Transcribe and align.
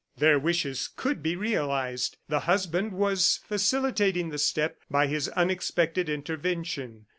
Their 0.17 0.39
wishes 0.39 0.89
could 0.95 1.21
be 1.21 1.35
realized. 1.35 2.17
The 2.27 2.39
husband 2.49 2.91
was 2.93 3.39
facilitating 3.45 4.29
the 4.29 4.39
step 4.39 4.79
by 4.89 5.05
his 5.05 5.29
unexpected 5.29 6.09
intervention. 6.09 7.05